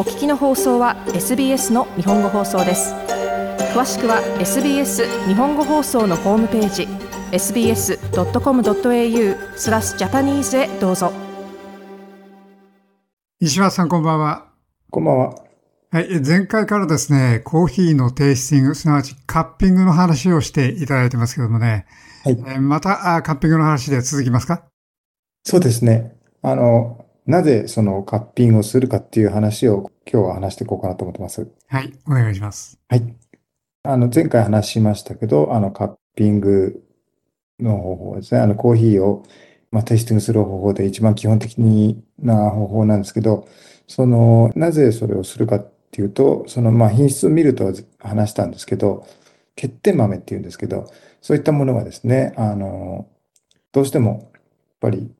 [0.00, 2.94] お聞きの放送は SBS の日本語放送です
[3.74, 6.88] 詳しくは SBS 日本語放送のホームページ
[7.32, 11.12] sbs.com.au スラスジャパニーズへどうぞ
[13.40, 14.46] 石橋さんこんばんは
[14.88, 15.34] こんばんは
[15.92, 21.84] はい、前回からですね、コーヒーのテイスティング、すなわちカッピングの話をしていただいてますけどもね、
[22.24, 24.64] はい、またカッピングの話で続きますか
[25.42, 26.16] そうですね。
[26.42, 26.99] あの、
[27.30, 31.46] なぜそのカッピングをするかっていう話を今日は話していこうかなと思ってます。
[31.68, 32.76] はい、お願いします。
[32.88, 33.16] はい。
[33.84, 36.82] あの、前回話しましたけど、あの、カッピング
[37.60, 38.40] の方法ですね。
[38.40, 39.22] あの、コーヒーを、
[39.70, 41.56] まあ、テイスティングする方法で一番基本的
[42.18, 43.46] な方法なんですけど、
[43.86, 49.06] その、なぜそれをするかっていうと、その、まあ、品質を見ると話したんですけど、
[49.54, 50.86] 欠点豆っていうんですけど、
[51.22, 53.06] そういったものがですね、あの、
[53.70, 54.30] どうしても、やっ
[54.80, 55.12] ぱり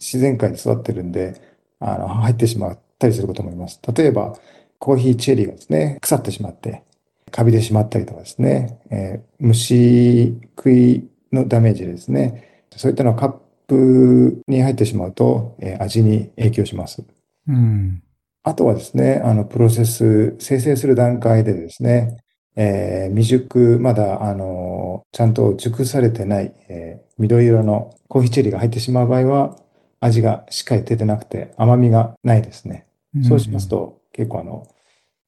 [0.00, 1.40] 自然界で育ってるんで、
[1.80, 3.80] あの、入ってしまったりすることもあります。
[3.94, 4.36] 例えば、
[4.78, 6.82] コーヒーチェリーがですね、腐ってしまって、
[7.30, 13.32] カビてしまったりとかですね、えー、虫食いのダメージですね、そういったのはカッ
[13.66, 17.04] プに入ってしまうと、えー、味に影響します。
[17.48, 18.02] うん。
[18.44, 22.16] あとはですね、あの、プロセス、生成する段階でですね、
[22.56, 29.56] えー、未熟、まだ、あの、ちゃんと熟されてない、えー、緑色のコーヒーチェリーが入ってしまう場合は、
[30.04, 32.86] 味がしっかり出てなくて甘みがないですね。
[33.26, 34.66] そうしますと、結構あの、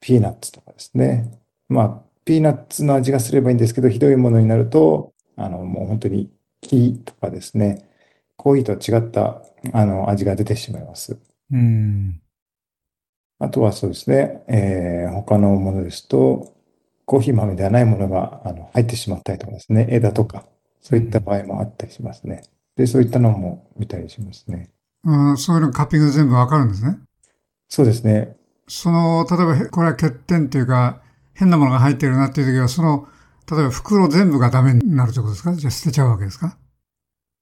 [0.01, 1.41] ピーナッツとかですね。
[1.69, 7.89] まあ、ピーナッツの味がすればいいんですけど、ひどいものになると、あの、もう本当に木とかですね、
[8.37, 9.41] コーヒーとは違った、
[9.73, 11.17] あの、味が出てしまいます。
[11.53, 12.21] うん。
[13.39, 16.55] あとはそうですね、えー、他のものですと、
[17.07, 20.45] コーヒー豆ではないものがあの入ってしまったりとかですね、枝とか、
[20.83, 22.43] そういった場合もあったりしますね。
[22.51, 24.71] うんで、そういったのも見たりしますね。
[25.05, 26.99] うん、そういうのカッピング全部わかるんですね。
[27.69, 28.37] そうですね。
[28.69, 31.01] その、例えば、これは欠点というか、
[31.35, 33.09] 変なものが入ってるなっていう時は、その、
[33.51, 36.59] 例えば袋全部がダメになるということですかじゃあ捨てちゃうわけですか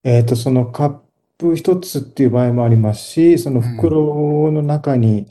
[0.04, 0.98] えっ、ー、と、そのカッ
[1.38, 5.28] プ一つっていう場合もありますし、その袋の中に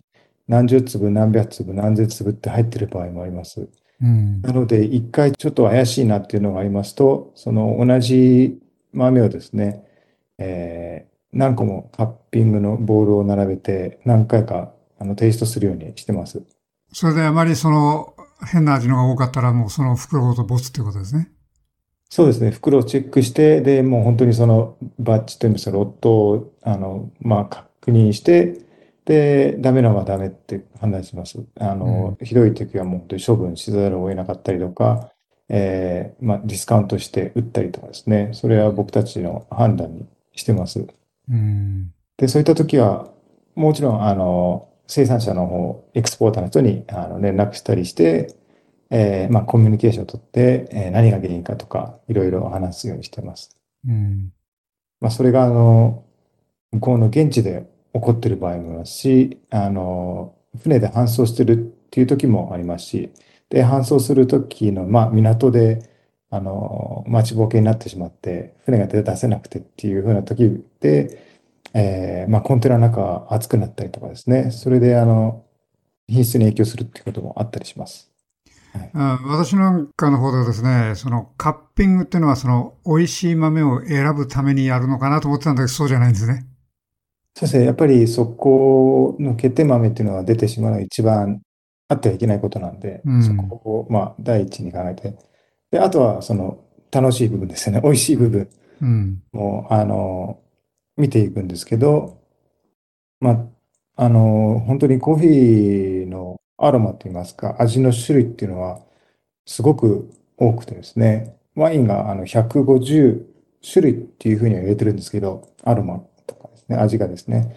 [0.47, 3.69] 何十粒、何百粒、何千粒って入ってる場合もあります。
[4.01, 8.59] うん、なので、一回ちょっと怪しいなっていうのがありますと、その同じ
[8.93, 9.83] 豆をですね、
[10.45, 16.43] えー、何個もタッピングのボールを並べて、何回かあのテイストするようにしてます。
[16.91, 18.13] それであまりその
[18.51, 21.29] 変な味のが多かったらもうその袋ごとボツってことですね。
[22.09, 22.51] そうですね。
[22.51, 28.59] 袋をチェックして、で、もう本当にそのバッジというんですか、ロットを、あの、まあ、確認して、
[29.05, 31.43] で、ダメなのはダメって判断します。
[31.59, 35.09] あの、うん、ひどい時はもう本当に処分しざるを得なかったりとか、
[35.49, 38.29] えー、まあ、ディスカウントして売ったりとかですね。
[38.33, 40.05] それは僕たちの判断に
[40.35, 40.85] してます。
[41.29, 43.07] うん、で、そういった時は、
[43.55, 48.35] もちろん、あの、生産者の方、エクスポーターの人にあの連絡したりして、
[48.89, 53.57] えー、まあ、コミュニケーションをとって、えー、何が原因かとか、いろいろ話すようにしてます。
[53.87, 54.31] うん。
[54.99, 56.03] まあ、それが、あの、
[56.71, 61.55] 向こうの現地で起こってる場合もありますし、あの、船で搬送してるっ
[61.91, 63.11] ていう時もありますし、
[63.49, 65.92] で、搬送する時の、まあ、港で、
[66.35, 71.39] あの、待ちぼうけになってしまって、船が出せなくてっていう風な時で、
[71.75, 75.43] えー、まあ、コンテナの中暑くなったりとかですね、それで、あの、
[76.07, 78.09] 品質に影響するってこともあったりします。
[78.71, 78.89] はい、
[79.27, 86.47] 私なんかの方ではですね、そのカッピングっていうのは、その美味しい豆を選ぶためにやるのかなと思ってたんだけど、そうじゃないんですね。
[87.35, 91.41] そうですね、やっぱりそこのけて豆っていうのは出てしまうのが一番
[91.89, 95.15] あってはいけないことなんで、うん、そこをまあ第一に考えて
[95.73, 97.81] で、あとは、その、楽しい部分ですよね。
[97.83, 98.47] 美味しい部分。
[98.79, 99.23] うん。
[99.31, 100.39] もう、あの、
[100.97, 102.19] 見ていくんですけど、
[103.19, 103.49] ま
[103.97, 108.81] あ、あの、本当にコーヒーのアロマといいますか、味の種類っていうのは、
[109.47, 113.25] すごく多くてですね、ワインがあの150
[113.65, 117.55] 種類っていうふうには入れてるんですけど、アロマとかですね、味がですね。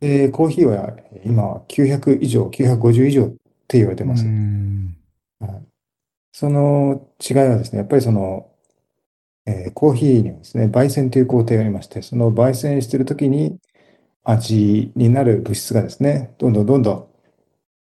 [0.00, 0.94] で、コーヒーは
[1.24, 3.28] 今は900以上、950以上っ
[3.66, 4.26] て言われてます。
[4.26, 4.30] は
[5.48, 5.66] い、
[6.34, 8.50] その違いはですね、やっぱりその、
[9.46, 13.56] えー、コーヒーにはですね、焙煎という工程がありまして、その焙煎しているときに
[14.24, 17.06] 味になる物質がですね、どんどんどんどん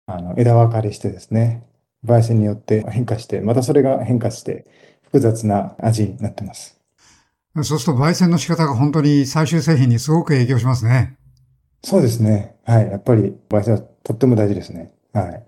[0.06, 1.66] あの枝分かれしてですね、
[2.06, 4.66] 焙煎によって変化して、またそれが変化して、
[5.04, 6.80] 複雑な味になってます。
[7.64, 11.18] そうすると焙煎の仕方が本当に最終製品にすごく影響しますね。
[11.84, 12.56] そうですね。
[12.66, 12.88] はい。
[12.88, 14.94] やっぱり焙煎はとっても大事ですね。
[15.12, 15.44] はい。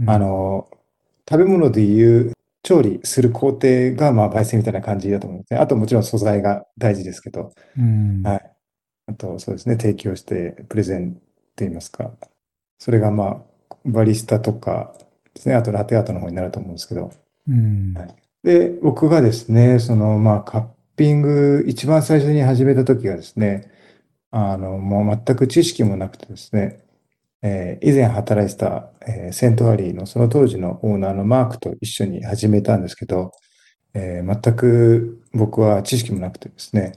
[0.00, 0.68] うん、あの、
[1.28, 2.32] 食べ物でいう
[2.62, 5.60] 調理する工程が、まあ、焙煎みたいな感じだと思うんですね。
[5.60, 8.52] あと、もちろん素材が大事ですけど、うん、はい。
[9.08, 11.22] あと、そうですね、提供して、プレゼンとい
[11.66, 12.12] 言いますか、
[12.78, 14.94] それが、まあ、バリスタとか
[15.34, 17.10] ですね、あとラテアートの方になると思うんですけど、
[17.48, 18.14] うんはい、
[18.44, 20.64] で、僕がですね、その、まあ、カッ
[20.96, 23.72] ピング、一番最初に始めた時がですね、
[24.30, 26.78] あの、もう全く知識もなくてですね、
[27.44, 33.32] えー、以前働いてた、えー、セントアリーのその当時のオーナーのマークと一緒に始めたんですけど、
[33.94, 36.92] えー、全く僕は知識もなくてですね、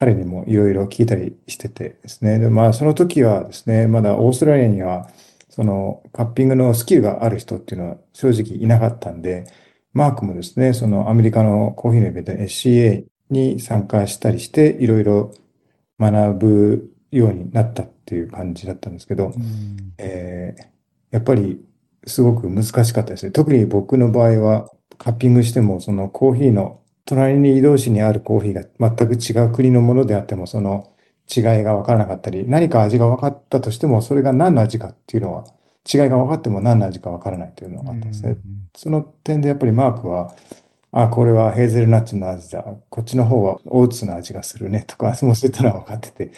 [0.00, 5.08] 彼にもいろいろ聞いたりしててですね、でまあその時はですね、まだオーストラリアには
[5.50, 9.44] そのカッピングのスキルがある人っていうのは正直いなかったんで、
[9.92, 15.32] マークもですね、そのアメリカのコーヒーのイベント SCA に参加したりして、いろいろ
[16.00, 19.36] 学ぶようになったっていう感じだったんですけど、うん、
[19.98, 20.64] えー、
[21.10, 21.60] やっぱり
[22.06, 23.32] すごく難しかったですね。
[23.32, 30.86] 特に僕の場合は、カッピングしても、そのコーヒーの、隣に移動しにあるコーヒーが全く違う国のものであっても、その
[31.34, 35.44] 違いが分からなかったり、何か味が分かったとしても、それが何の味かっていうのは、
[35.92, 38.30] 違いが分かっても何の味か分からないというのがあったんですね。
[38.30, 38.42] うんうん
[38.76, 40.34] その点でやっぱりマークは、
[40.92, 42.62] あ、これはヘーゼルナッツの味だ。
[42.90, 44.84] こっちの方はオーツの味がするね。
[44.86, 46.32] とか、そういったのは分かってて、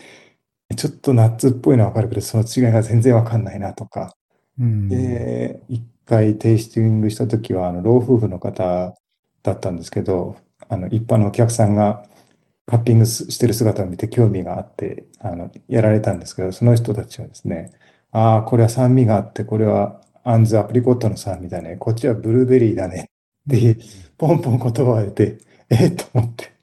[0.76, 4.15] ちょっとナッツっぽいのはわかるけど、その違いが全然わかんないなとか。
[4.61, 8.94] うん、で、一回テイスティングした時は、あの、老夫婦の方
[9.43, 10.37] だったんですけど、
[10.69, 12.05] あの、一般のお客さんが
[12.67, 17.73] カッピングしてる姿を見て興味があって、あの、やられたんですけど、その人たちはですね、
[18.12, 23.11] ああ、これは酸味があって、これはアンズアプリコットの酸味だね、こっちはブルーベリーだね
[23.49, 23.79] って、
[24.19, 25.38] ポンポン言葉を得て、
[25.70, 26.57] えー、と思って。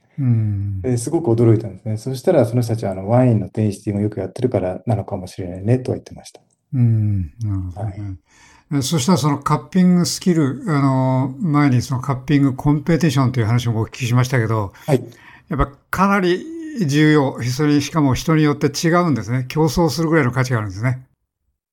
[0.81, 1.97] ですごく驚いたんですね。
[1.97, 6.41] そしたら、その人たちはあのワインのテイスティングをよくやってるからなのかもしれないねとは言ってました。
[6.73, 7.31] うん、
[7.75, 15.03] はいそしたらそのカッピングスキル、あの、前にそのカッピングコンペティションという話もお聞きしましたけど、はい、
[15.49, 16.43] やっぱかなり
[16.87, 17.41] 重要。
[17.43, 19.45] それしかも人によって違うんですね。
[19.49, 21.05] 競争するぐらいの価値があるんですね。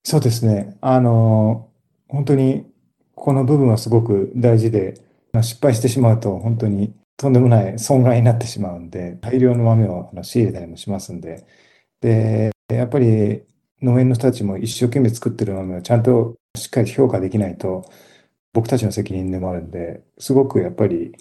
[0.04, 0.76] そうですね。
[0.82, 1.68] あの、
[2.08, 2.66] 本当に
[3.14, 5.00] この部分はすごく大事で、
[5.40, 11.46] 失敗してしまうと本当にとんでもない損害になってしまうんで、大量の豆をあの仕入れたりもしますんで、
[12.00, 13.42] で、やっぱり
[13.82, 17.88] 農園の人たちも一生懸命作ってる豆をちゃんとしっかり評価できないと、
[18.52, 21.14] 僕たちの責任でもあるんで、すごくやっぱり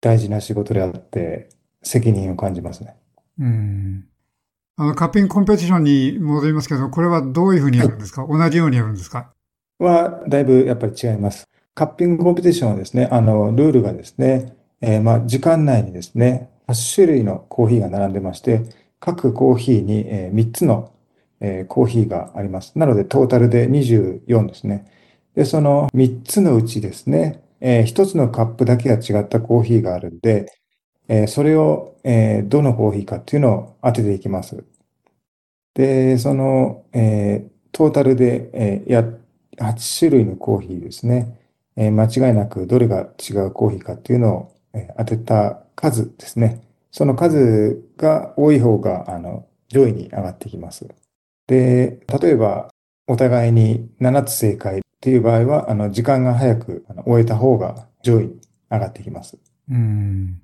[0.00, 1.48] 大事な仕事であって、
[1.82, 2.96] 責任を感じますね。
[3.38, 4.06] うん。
[4.76, 9.32] あの、カッピングコンペティションに戻りますけど、これはどういうふうにやるんですか、はい、同じようにやるんですか
[9.78, 11.48] は、だいぶやっぱり違います。
[11.74, 18.62] カッピングコンペティションはですね、あの、ルールがですね、えー、まあ、時間内にですね、8種類のコーヒーが並んでまして、
[19.00, 20.92] 各コーヒーに、3つの、
[21.68, 22.78] コーヒーがあります。
[22.78, 24.86] なので、トータルで24ですね。
[25.34, 30.46] で、その3つのうちですね、1つのカップだけが違ったコーヒーがあるんで、
[31.28, 31.96] それを、
[32.48, 34.64] どのコーヒーかっていうのを当てていきます。
[35.74, 36.84] で、その、
[37.72, 38.84] トータルで、
[39.58, 41.40] 8種類のコーヒーですね、
[41.76, 44.57] 間違いなくどれが違うコーヒーかっていうのを
[44.96, 46.62] 当てた数ですね。
[46.90, 50.86] その数が多い方が、あの、上位に上がってきます。
[51.46, 52.68] で、例えば、
[53.06, 59.38] お互いに7つ正解っていう場合は、あの、時間が早く終えた方が上位に上がってきます。
[59.70, 60.40] うん。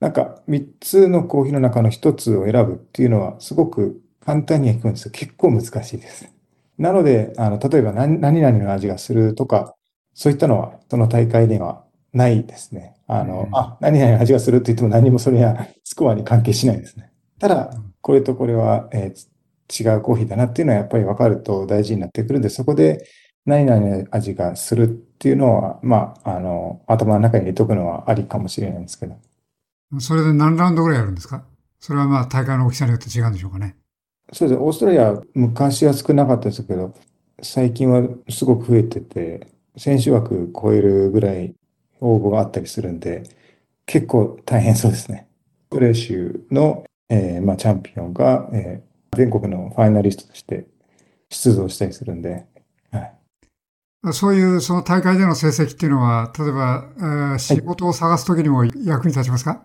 [0.00, 5.10] なんか、3つのコーヒーの中の1つを選ぶっていうのは、すごく簡単には聞くんですよ。
[5.12, 6.28] 結構難しいです。
[6.78, 9.74] なので、あの、例えば何々の味がするとか、
[10.12, 12.93] そういったのは、その大会ではないですね。
[13.06, 17.10] あの、あ、何々味がするって言っても何もそれや スコアに関係しないですね。
[17.38, 17.70] ただ、
[18.00, 23.04] これとこれは、えー、違うコーヒーだなっていうのはやっぱり分かると大事になってくるんで、そこで
[23.46, 29.16] 何々味がするっていうのは、まあ、あの、頭の中に入れとくのはありかもしれないんですけど。
[29.98, 31.44] それで何ラウンドぐらいやるんですか
[31.78, 33.76] それはまあ大会の大きさによって違うんでしょうかね。
[34.32, 34.60] そうです。
[34.60, 36.94] オーストラリア、昔は少なかったですけど、
[37.42, 39.46] 最近はすごく増えてて、
[39.76, 41.54] 選手枠超えるぐらい
[42.00, 43.22] 応募があったりするんで、
[43.86, 45.28] 結構大変そうですね。
[45.70, 50.66] プレー集の、えー、まあ、チャンピオンが、えー、全国のファイナリストとして
[51.30, 52.46] 出場したりするんで、
[52.92, 59.62] はい、そういうその大会での成績っていうのは、例えば、えー、仕事を探すときにも役に立ちますか、は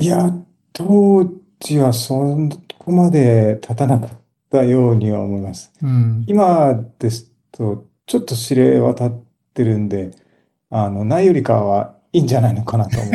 [0.00, 0.30] い、いや、
[0.72, 1.24] 当
[1.60, 2.36] 時はそ
[2.78, 4.10] こまで立たなかっ
[4.50, 5.72] たようには思います。
[5.80, 9.10] うん、今ですと、ちょっと指令は立っ
[9.54, 10.10] てるんで、
[10.76, 13.12] あの、ないよりかはいいんじゃないのかなと思う。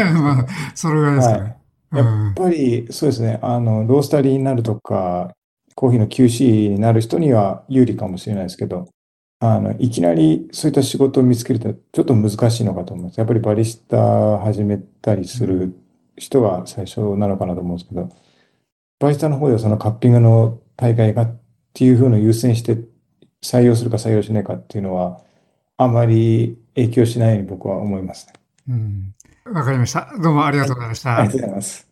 [0.75, 1.55] それぐらいですかね。
[1.91, 5.33] やっぱり、そうですね、あの、ロースタリーになるとか、
[5.75, 8.87] コーヒーの QC になる人には有利かもしれないですけど、
[9.41, 13.17] あの、いきなりそういった仕事を見つけるとちょっと難しいのかと思います。
[13.17, 15.75] やっぱりバリスタ始めたりする
[16.15, 18.07] 人が最初なのかなと思うんですけど、
[19.01, 21.31] バリスタの方ではそのカッピングの大会がっ
[21.73, 22.77] ていうふうの優先して
[23.43, 25.19] 採用するか採用しないかっていうのは、
[25.77, 28.33] あまり影響しないように僕は思いますね。
[28.69, 29.15] うん
[29.51, 30.13] わかりました。
[30.21, 31.09] どうもありがとうございました。
[31.11, 31.87] はい、ありがとうございます。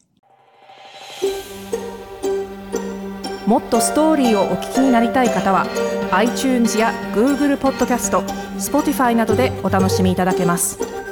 [3.47, 5.65] もっとストーリーをお聞きになりたい方は、
[6.11, 8.21] iTunes や Google ポッドキャスト、
[8.59, 11.06] Spotify などでお楽しみいただけます。